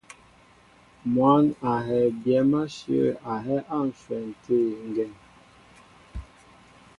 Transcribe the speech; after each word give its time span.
Mwǎn 1.13 1.45
a 1.71 1.73
hɛɛ 1.85 2.05
byɛ̌m 2.21 2.51
áshyə̂ 2.61 3.05
a 3.31 3.33
hɛ́ 3.45 3.57
á 3.75 3.79
ǹshwɛn 3.89 4.27
tê 4.43 4.57
ŋgeŋ. 4.89 5.11